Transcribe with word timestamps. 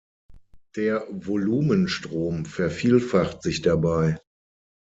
Der 0.77 1.05
Volumenstrom 1.11 2.45
vervielfacht 2.45 3.43
sich 3.43 3.61
dabei. 3.61 4.19